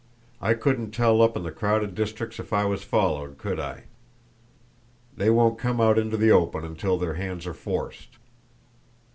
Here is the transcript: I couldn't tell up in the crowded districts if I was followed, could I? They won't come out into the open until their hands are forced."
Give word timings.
I 0.41 0.55
couldn't 0.55 0.95
tell 0.95 1.21
up 1.21 1.37
in 1.37 1.43
the 1.43 1.51
crowded 1.51 1.93
districts 1.93 2.39
if 2.39 2.51
I 2.51 2.65
was 2.65 2.83
followed, 2.83 3.37
could 3.37 3.59
I? 3.59 3.83
They 5.15 5.29
won't 5.29 5.59
come 5.59 5.79
out 5.79 5.99
into 5.99 6.17
the 6.17 6.31
open 6.31 6.65
until 6.65 6.97
their 6.97 7.13
hands 7.13 7.45
are 7.45 7.53
forced." 7.53 8.17